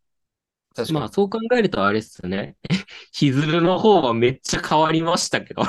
[0.75, 0.99] 確かに。
[0.99, 2.57] まあそう考えるとあれっすよね。
[3.11, 5.63] ヒズルの方はめっちゃ変わりましたけど。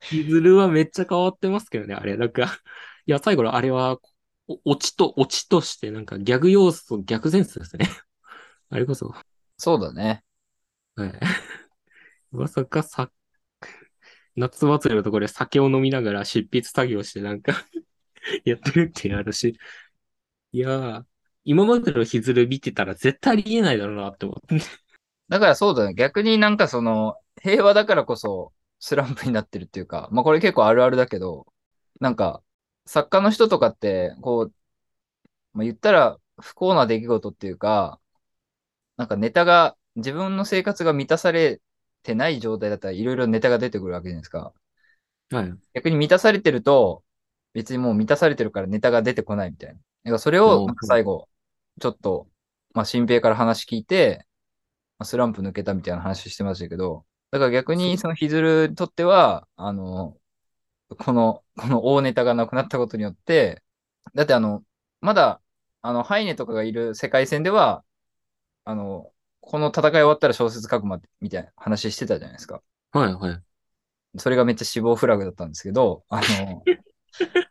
[0.00, 2.16] ヒズルはめっちゃ変わってますけどね、あれ。
[2.16, 2.58] なんか、
[3.06, 3.98] いや、最後のあれは、
[4.46, 7.88] お落ちと、落ちとして、なんかギャグ要素、逆センスですね。
[8.70, 9.14] あれこそ。
[9.56, 10.24] そうだね。
[10.96, 11.20] はい。
[12.32, 13.10] まさかさ、
[14.36, 17.64] 夏祭りのところで酒を飲みながら執筆作業してなんか
[18.44, 19.58] やってるっていう話。
[20.52, 21.04] いやー、
[21.44, 24.64] 今までのヒズル見てたら絶対ありえないだろうなって思って。
[25.28, 25.94] だからそうだね。
[25.94, 31.46] 逆になんかその、平和だからこそスランプになってるっていうか、まあこれ結構あるあるだけど、
[32.00, 32.42] なんか、
[32.86, 34.54] 作家の人とかって、こう、
[35.52, 38.00] まあ言ったら不幸な出来事っていうか、
[38.96, 41.60] なんかネタが、自分の生活が満たされ
[42.02, 44.52] てない状態だったらいろいろネタが出てくるわけじゃないですか。
[45.30, 45.54] はい。
[45.74, 47.04] 逆に満たされてると、
[47.52, 49.74] 別にもう満たされてるからネタが出てこないみたいな。
[49.74, 51.28] だからそれをなんか最後、
[51.80, 52.28] ちょっと、
[52.74, 54.26] まあ、新平から話聞いて、
[54.98, 60.16] まあスランプ抜けたみたいな話してましたけど、だから逆にそのヒズルにとっては、あの、
[60.98, 63.62] この、この大ネタがなくなったことによって、
[64.14, 64.62] だってあの、
[65.00, 65.40] まだ、
[65.82, 67.84] あの、ハイネとかがいる世界線では、
[68.64, 72.62] あの、この戦い終わったら小説書くまで、みたいな話してたじゃないですか。
[72.92, 73.42] はい、はい。
[74.16, 76.62] それがめっちゃ死亡フラグだったんですけど、あの、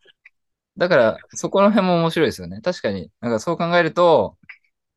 [0.77, 2.61] だから、そこの辺も面白いですよね。
[2.61, 4.37] 確かに、なんかそう考えると、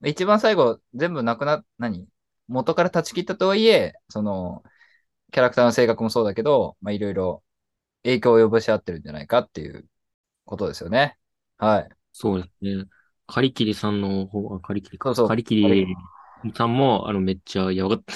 [0.04, 2.08] 一番最後、全部なくな、何？
[2.48, 4.62] 元から断ち切ったとはいえ、その、
[5.32, 7.44] キャラクターの性格もそうだけど、まあいろいろ
[8.04, 9.86] 影響を及ぼし合ってるんじゃないかっていう
[10.44, 11.18] ことですよね。
[11.58, 11.88] はい。
[12.12, 12.84] そうですね。
[13.26, 15.08] カリキリさんの方は、カリキリか。
[15.10, 15.86] そうそうカリキリ
[16.54, 18.14] さんも、あの、めっちゃやばかった。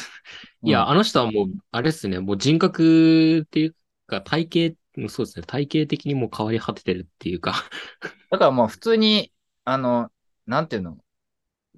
[0.62, 7.55] いや、うんあの人はもう、あれっすね、もう人格っていうか、体型、そうですね、体型的にもう変わり果ててるっていうか、
[8.31, 9.33] だからまあ普通に、
[9.64, 10.11] あの、
[10.46, 10.98] なんていうの、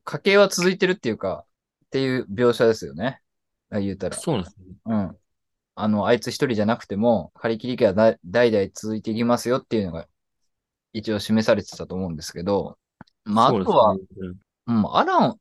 [0.04, 1.44] 家計は続いてるっていうか、
[1.86, 3.20] っていう描写ですよね。
[3.70, 4.16] 言うたら。
[4.16, 4.64] そうなんですね。
[4.86, 5.16] うん。
[5.74, 10.06] あの、あいつ一人じゃなくても、仮切り家はだ代々続いていきますよっていうのが、
[10.92, 12.78] 一応示されてたと思うんですけど、
[13.24, 14.02] まあ、あとは、ね
[14.66, 15.36] うんうん、アラン、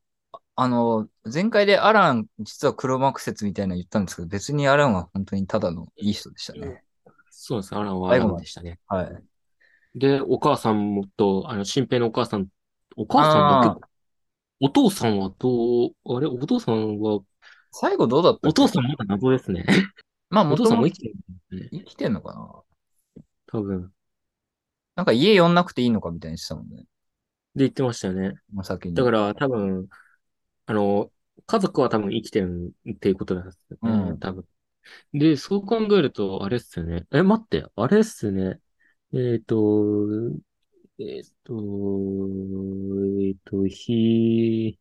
[0.55, 6.83] あの、前回でアラン、実は黒幕説みたいなの言ったんですけど、別にアランは本当にただのいい人でしたね。
[7.43, 7.75] そうです。
[7.75, 8.79] アランはアランでしたね。
[8.87, 9.23] はい。
[9.95, 12.47] で、お母さんもと、あの、新平のお母さん、
[12.95, 13.81] お母さんだけ、
[14.59, 17.21] お父さんはどう、あれ、お父さんは、
[17.71, 19.65] 最後どうだったお父さんまだ謎ですね。
[20.29, 21.15] まあ、お父さんも生きてる
[21.59, 21.69] ね。
[21.71, 22.63] 生きてんのか
[23.15, 23.23] な？
[23.47, 23.91] 多分。
[24.95, 26.77] なんか家呼んなくていいのかみたいにしてたもんね。
[26.77, 26.85] で
[27.55, 28.35] 言ってましたよね。
[28.53, 28.93] もう先に。
[28.93, 29.89] だから多分、
[30.67, 31.11] あの、
[31.47, 34.09] 家族は多分生きてるっていうことなんですよね。
[34.09, 34.45] うん多分。
[35.13, 37.05] で、そう考えると、あれっすよね。
[37.11, 38.59] え、待って、あれっすね。
[39.13, 40.07] えっと、
[40.99, 41.53] えっと、
[43.21, 44.79] えっと、ひ、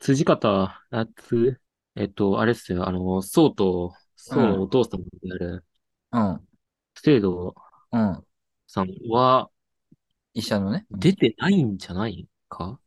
[0.00, 1.60] 辻方夏、
[1.96, 4.70] えっと、あれっすよ、あの、宋と、宋のおうん。
[4.70, 5.64] 父さんである、
[6.12, 6.48] うん。
[6.96, 7.54] 聖堂
[7.92, 8.26] うん。
[8.66, 9.50] さんは
[10.34, 10.86] 医者のね。
[10.90, 12.80] 出てないんじゃないか？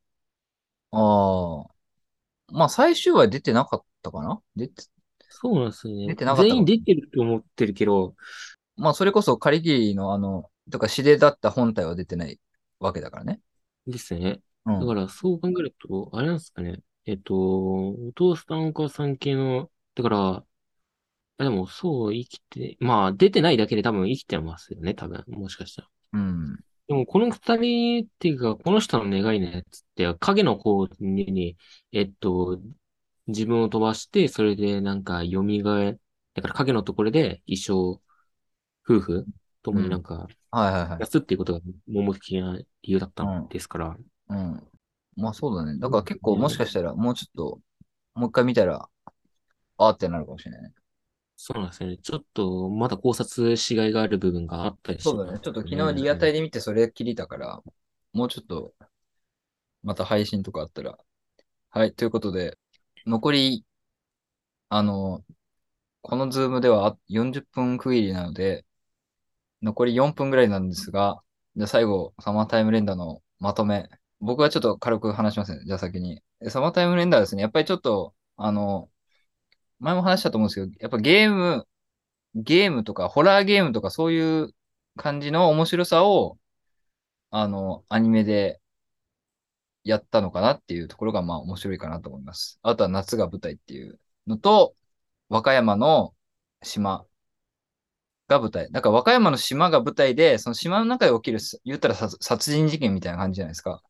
[0.91, 1.65] ああ。
[2.49, 4.41] まあ、最終話出てなかったかな？
[4.55, 4.83] 出て、
[5.29, 6.07] そうなんですよね。
[6.07, 6.43] 出てなかった。
[6.43, 8.15] 全員出てると思ってるけど、
[8.75, 12.39] まあ、それこそ、カリギリのあの、とか、詩でだった本体は出てない
[12.79, 13.41] わけだからね。
[13.87, 14.41] ですね。
[14.65, 14.79] うん。
[14.79, 16.81] だから、そう考えると、あれなんですかね。
[17.05, 20.45] えっと、お父さんお母さん系の、だから、
[21.39, 25.23] あでも、そう生きて、まあ、出てないだけで多分生きてますよね、多分。
[25.27, 25.89] もしかしたら。
[26.13, 26.55] うん。
[26.87, 31.57] でも、この二人っていうか、この人の願いのやつって、影の方に、
[31.91, 32.59] えっと、
[33.27, 35.43] 自分を飛ばして、それでなんか蘇
[35.81, 35.99] え、
[36.33, 37.73] だから影のところで一生、
[38.89, 39.27] 夫婦
[39.63, 39.79] とうん。
[39.79, 41.01] もになんか、はいはいはい。
[41.01, 43.47] 安っていうことが目的な理由だったんうん。
[43.49, 43.97] ですから、
[44.29, 44.67] うん。
[45.15, 45.79] まあ、そうだね。
[45.79, 47.59] だから結構、もしかねしたら、もうちょっと、
[48.13, 48.87] もう一回見たら、
[49.77, 50.73] あーってなるかもしれないね。
[51.35, 51.97] そうなんですね。
[51.97, 55.39] ちょっと、まだ考察しがいがある部分があったりしまそうだね。
[55.39, 55.61] ちょっと。
[55.61, 57.61] 昨日リアタイで見てそれ切りたから、
[58.13, 58.73] もうちょっと、
[59.83, 60.97] また配信とかあったら。
[61.69, 61.93] はい。
[61.93, 62.57] ということで、
[63.07, 63.65] 残り、
[64.69, 65.23] あの、
[66.01, 68.65] このズームでは40分区切りなので、
[69.61, 71.23] 残り4分ぐらいなんですが、
[71.55, 73.89] じゃあ最後、サマータイム連打のまとめ。
[74.19, 75.63] 僕はちょっと軽く話しますね。
[75.65, 76.21] じゃあ先に。
[76.49, 78.89] サマータイム連打はですね、やっぱりちょっと、あの、
[79.79, 81.67] 前も話したと思うんですけど、やっぱゲーム、
[82.35, 84.53] ゲームとか、ホラーゲームとかそういう
[84.97, 86.37] 感じの面白さを、
[87.31, 88.61] あの、アニメで
[89.87, 92.59] やったのかなっていうところが、まあ面白いかなと思います。
[92.63, 94.75] あとは夏が舞台っていうのと、
[95.29, 96.13] 和歌山の
[96.63, 97.05] 島
[98.27, 98.71] が舞台。
[98.71, 103.81] だから和歌山の島が舞台で、その島の中で起きる、言ったら殺殺人事件みたいな感じじゃないですか。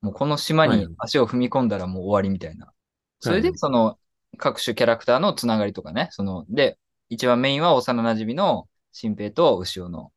[0.00, 0.78] もうこの島はい。
[0.78, 2.72] に足を踏み込んだらもう終わりみたいな。
[3.20, 3.58] それで、はい。
[3.58, 3.98] その
[4.36, 10.12] 各種キャラクターのつながりとかね、その、で、一番メインは幼馴染の新平と牛尾の、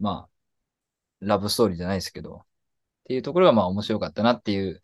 [0.00, 0.30] まあ、
[1.20, 2.44] ラブストーリーじゃないですけど、
[3.08, 4.82] っていうところがまあ面白かったなっていう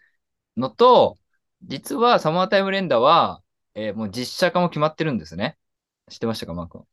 [0.57, 1.19] のと、
[1.63, 3.43] 実はサマータイム連打は、
[3.75, 5.59] えーもう実写化も決まってるんですね。
[6.09, 6.85] 知ってましたか、マー君？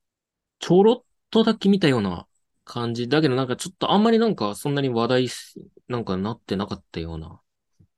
[0.60, 2.28] ちょろっとだけ見たような
[2.66, 3.08] 感じ。
[3.08, 5.56] だけどなんかちょっとあんまりなんかそんなに話題す、
[5.88, 7.40] なんかなってなかったような。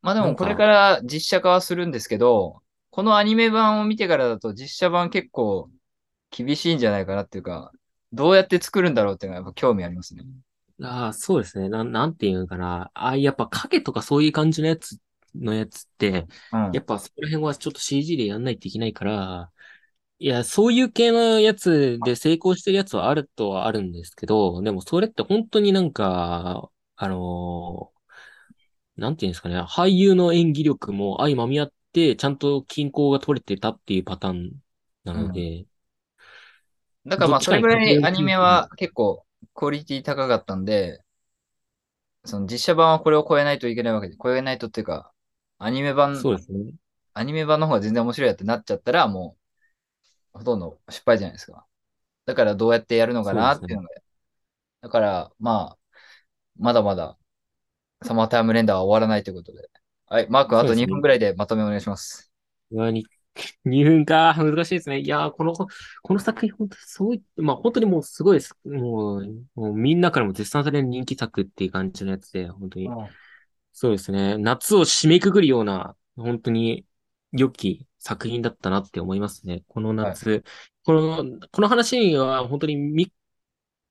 [0.04, 5.72] まあでもこれから実写化はするんですけど、このアニメ版を見てからだと実写版結構
[6.30, 7.72] 厳しいんじゃないかなっていうか、
[8.12, 10.24] どうやって作るんだろうっていうのがやっぱ興味ありますね。
[10.82, 11.70] ああ、そうですね。
[11.70, 12.92] なん、なんていうのかな。
[12.94, 14.98] ああ、やっぱ影とかそういう感じのやつ
[15.36, 16.72] のやつって、うん。
[16.72, 19.52] やっぱそこら辺はちょっと CG でやんないといけないから、
[20.20, 28.00] いや、そういう系のやつで成功してるやつはあるとはあるんですけど、でもそれって本当になんか、あのー
[28.98, 34.52] なんていうんですかね、俳優の演技力も相まみ合って、ちゃんと均衡が取れてたっていうパターン
[35.04, 35.24] なうん。
[35.24, 35.66] ので、
[37.06, 41.04] だからまあそれぐらいアニメは結構クオリティ高かったんで、
[42.26, 45.12] その実写版はこれを超えないといけないわけで、超えないとっていうか、
[45.58, 46.74] アニメ版、そうですね。
[47.14, 49.38] アニメ版の方が全然面白いやってなっちゃったらも
[50.34, 51.66] うほとんど失敗じゃないですか。
[52.26, 53.34] だからどうやってやるのか。
[53.34, 53.90] なっていうのが。
[54.82, 55.78] だからまあ、
[56.58, 57.18] まだまだ
[58.04, 59.70] サマータイムレンダーは終わらないということで。
[60.08, 61.02] はい、マー君あと2分。
[61.02, 62.32] ぐらいでまとめお願いします。
[63.36, 64.34] うわに2分か。
[64.38, 65.00] 難しいですね。
[65.00, 65.68] いやー、この、こ
[66.14, 68.56] の作品、本当にそういまあ本当にもうすごいです。
[68.66, 72.88] もう、もうみんなからも絶賛される人気作っていう感じのやつで、本当に。
[72.88, 73.08] うん。
[73.74, 74.38] そうですね。
[74.38, 76.86] 夏を締めくくるような、本当に
[77.32, 79.64] 良き作品だったなって思いますね。
[79.68, 80.12] このはい。
[80.12, 80.44] 夏。
[80.84, 83.12] この、この話は本当にみ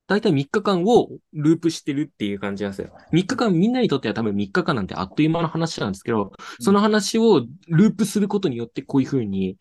[0.06, 2.92] 大体3日間をループしてるっていう感じなんですよ。
[3.12, 6.30] 3日間みんなにとっては多分3日間なんてあっという間の話なんですけど、うん。
[6.60, 9.58] その話をループすることによってこういう風に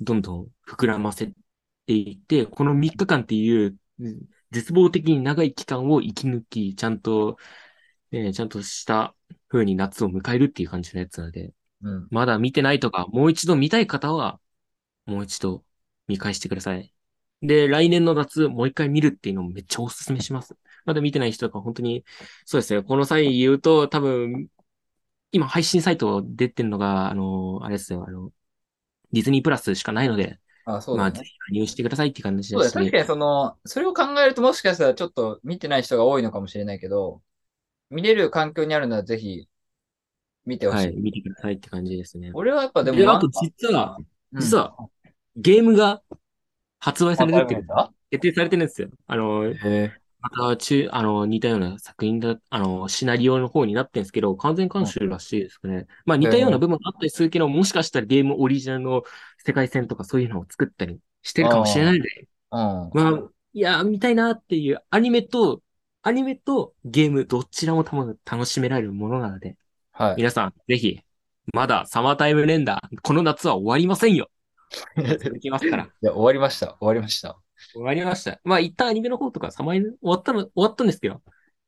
[0.00, 1.32] どんどん膨らませて
[1.86, 3.76] いって、この3日間っていう
[4.50, 7.36] 絶望的に長い期間を生き抜き、ちゃんと、
[8.10, 9.14] ね、ちゃんとした
[9.48, 12.08] 風に夏を迎えるっていう感じのやつなので、うん。
[12.10, 14.40] まだ見てないとか、もう一度見たい方は、
[15.06, 15.64] もう一度
[16.08, 16.92] 見返してください。
[17.42, 20.56] で、来年の夏、もう一回見るっていうのもめっちゃおすすめします。
[20.84, 22.04] まだ見てない人とか本当に、
[22.44, 22.82] そうですね。
[22.82, 24.48] この際言うと、多分、
[25.32, 28.32] 今配信サイト出てるのが、あの、あれですよ、あの、
[29.12, 31.12] ディズニープラスしかないので、あ、そうまあ。
[31.12, 32.72] ぜひ加入してくださいって感じそうだね。
[32.74, 37.22] 確かにその、それを考えるともしかしたらちょっと見てない人が多いのかもしれないけど、
[37.90, 39.48] 見れる環境にあるならぜひ
[40.46, 40.96] 見てほしはい、い。
[40.96, 42.32] 見てくださいって感じですね。
[42.32, 43.98] 俺はやっぱでもで、あと漫画、実は、
[44.32, 44.42] うん。
[44.42, 44.74] 実は、
[45.36, 46.02] ゲームが
[46.80, 48.88] 発売されるっていう、ムレンダ決定されてるんですよ。
[49.06, 49.54] あの。
[50.22, 55.86] また中、あの、似たような作品だ、あの、シナリオの方になってるんですけど、完全監修らしいですね。
[56.04, 59.02] まあ似たような部分があったりするけど、もしかしたらゲームオリジナルの
[59.38, 62.58] 世界線とかそういうのを作ったりしてるかもしれないので、うん。
[62.58, 65.62] まあ、いや、見たいなっていうアニメと、
[66.02, 69.56] アニメとゲームどちらも楽しめられるものなので、
[69.92, 70.16] はい。
[70.16, 71.00] 皆さん、ぜひ、
[71.54, 74.28] まだサマータイムレンダー、この夏は終わりませんよ。
[75.18, 75.84] 続きますから。
[76.02, 76.76] いや、終わりました。
[76.80, 77.38] 終わりました。
[77.72, 78.40] 終わりました。
[78.44, 81.22] まあ、一旦アニメの方とかサマー終わったの、終わったんですけど。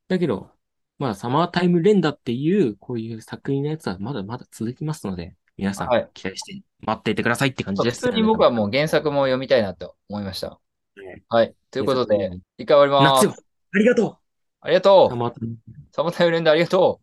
[0.07, 0.49] だけど、
[0.97, 8.01] まあ、サマータイムレンダーっていう、こういう作品のやつはまだまだ続きますので、皆さんはい、期待して待っていてくださいって感じ普です。
[8.01, 10.59] 通に僕はもう原作も読みたいなと思いました。
[10.97, 11.55] ねはい。
[11.69, 13.27] ということで、一回終わります。
[13.27, 14.17] ありがとう
[14.61, 15.57] ありがとうサマータイム
[15.91, 17.01] サマータイムレンダーありがと